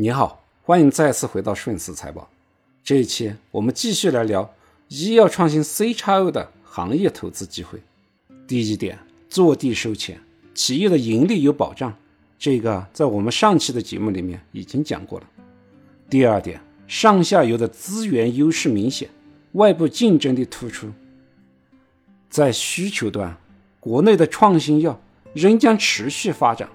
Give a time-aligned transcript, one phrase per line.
[0.00, 2.30] 你好，欢迎再次回到顺思财报。
[2.84, 4.54] 这一期我们继续来聊
[4.86, 7.82] 医药创新 C 叉 O 的行业投资机会。
[8.46, 8.96] 第一点，
[9.28, 10.20] 坐地收钱，
[10.54, 11.92] 企业的盈利有保障，
[12.38, 15.26] 这个在我们上期的节目里面已经讲过了。
[16.08, 19.10] 第二点，上下游的资源优势明显，
[19.54, 20.92] 外部竞争力突出。
[22.30, 23.36] 在需求端，
[23.80, 25.00] 国内的创新药
[25.34, 26.68] 仍将持续发展，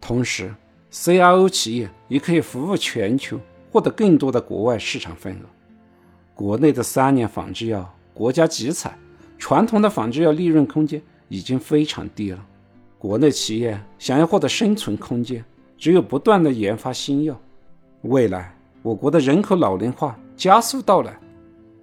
[0.00, 0.54] 同时。
[0.92, 3.38] CRO 企业也可以服务全球，
[3.70, 5.44] 获得更多的国外市场份额。
[6.34, 8.98] 国内的三年仿制药国家集采，
[9.38, 12.44] 传统的仿制药利润空间已经非常低了。
[12.98, 15.44] 国内企业想要获得生存空间，
[15.78, 17.40] 只有不断的研发新药。
[18.02, 18.52] 未来，
[18.82, 21.16] 我国的人口老龄化加速到来，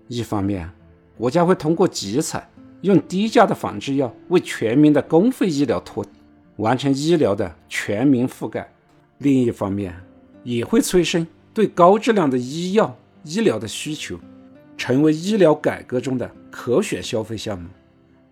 [0.08, 0.70] 一方面，
[1.18, 2.50] 国家会通过集采，
[2.82, 6.10] 用低价的仿制药为全民的公费医疗托底，
[6.58, 8.70] 完成医疗的全民覆盖。
[9.20, 9.96] 另一方面，
[10.44, 14.20] 也会催生对高质量的医药医疗的需求，
[14.78, 17.68] 成为医疗改革中的可选消费项目，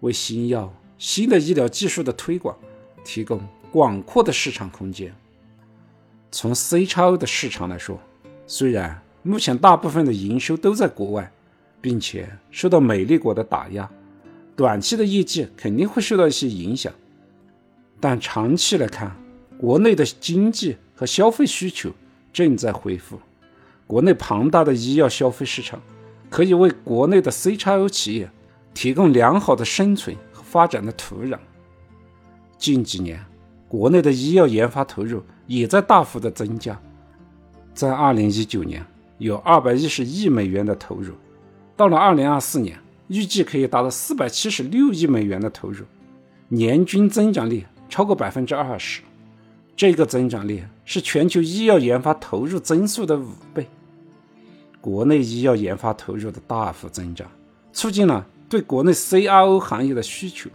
[0.02, 2.56] 为新药、新的医疗技术的推广
[3.04, 5.12] 提供广阔的市场空间。
[6.32, 8.00] 从 C 超 O 的市场来说，
[8.46, 11.32] 虽然目前大部分的营收都在国外，
[11.82, 13.90] 并且受到美利国的打压，
[14.56, 16.94] 短期的业绩肯定会受到一些影响，
[18.00, 19.16] 但长期来看。
[19.58, 21.92] 国内的经济和消费需求
[22.32, 23.20] 正在恢复，
[23.86, 25.82] 国内庞大的医药消费市场
[26.30, 28.30] 可以为国内的 C 叉 O 企业
[28.74, 31.38] 提供良好的生存和发展的土壤。
[32.58, 33.24] 近几年，
[33.68, 36.80] 国内的医药研发投入也在大幅的增加，
[37.74, 38.86] 在2019年
[39.18, 41.14] 有210亿美元的投入，
[41.76, 45.84] 到了2024年，预计可以达到476亿美元的投入，
[46.48, 49.02] 年均增长率超过百分之二十。
[49.78, 53.68] 这个增长率是全球医药研发投入增速的五倍。
[54.80, 57.30] 国内医药研发投入的大幅增长，
[57.74, 60.50] 促进了对国内 CRO 行业的需求。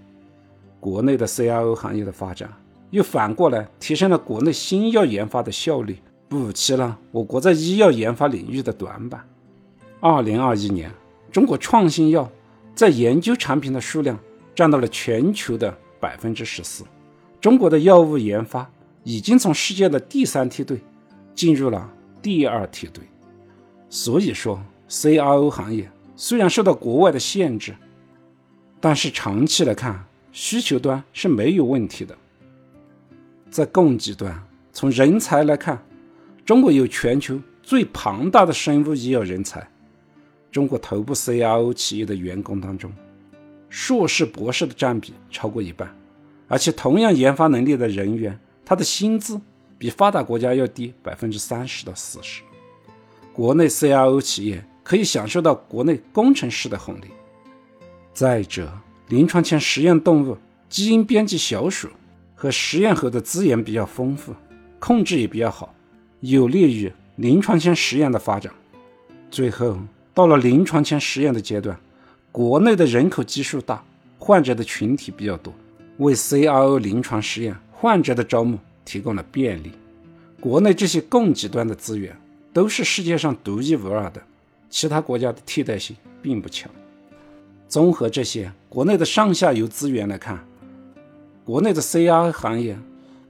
[0.78, 2.50] 国内的 CRO 行业的发展，
[2.90, 9.22] 又反过来提升了国内新药研发的效率，补齐了我国在医药研发领域的短板。
[10.00, 10.90] 二零二一年，
[11.30, 12.30] 中国创新药
[12.74, 14.18] 在研究产品的数量
[14.54, 16.84] 占到了全球的百分之十四。
[17.38, 18.70] 中国的药物研发。
[19.02, 20.80] 已经从世界的第三梯队
[21.34, 21.90] 进入了
[22.20, 23.02] 第二梯队，
[23.88, 27.74] 所以说 CRO 行业虽然受到国外的限制，
[28.78, 32.16] 但是长期来看，需求端是没有问题的。
[33.50, 34.38] 在供给端，
[34.72, 35.82] 从人才来看，
[36.44, 39.66] 中国有全球最庞大的生物医药人才。
[40.52, 42.92] 中国头部 CRO 企业的员工当中，
[43.68, 45.88] 硕士、博士的占比超过一半，
[46.48, 48.38] 而且同样研发能力的人员。
[48.70, 49.40] 他的薪资
[49.76, 52.40] 比发达国家要低百分之三十到四十，
[53.32, 57.06] 国内 CRO 企业可以享受到国内工程师的红利。
[58.14, 58.72] 再者，
[59.08, 60.38] 临床前实验动物
[60.68, 61.88] 基因编辑小鼠
[62.36, 64.32] 和实验后的资源比较丰富，
[64.78, 65.74] 控制也比较好，
[66.20, 68.54] 有利于临床前实验的发展。
[69.32, 69.76] 最后，
[70.14, 71.76] 到了临床前实验的阶段，
[72.30, 73.82] 国内的人口基数大，
[74.16, 75.52] 患者的群体比较多，
[75.96, 77.56] 为 CRO 临床实验。
[77.80, 79.72] 患者的招募提供了便利，
[80.38, 82.14] 国内这些供给端的资源
[82.52, 84.20] 都是世界上独一无二的，
[84.68, 86.70] 其他国家的替代性并不强。
[87.68, 90.46] 综合这些国内的上下游资源来看，
[91.42, 92.78] 国内的 CR 行业，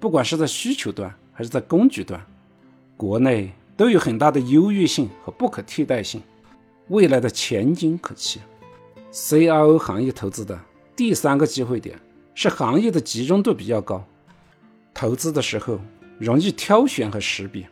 [0.01, 2.21] 不管是在需求端还是在供给端，
[2.97, 6.21] 国内都有很大的优越性和不可替代性，
[6.89, 8.41] 未来的前景可期。
[9.13, 10.59] CRO 行业投资的
[10.97, 11.97] 第三个机会点
[12.35, 14.05] 是行业的集中度比较高。
[15.01, 15.81] 投资的时候
[16.19, 17.67] 容易挑选和识别，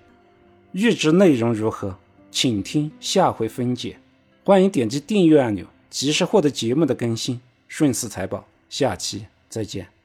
[0.72, 1.94] 预知内容如何，
[2.31, 3.99] 请听下回分解。
[4.47, 7.38] 欢迎点击订阅按钮，及时获得节目的更新。
[7.67, 9.98] 顺思财宝，下期再见。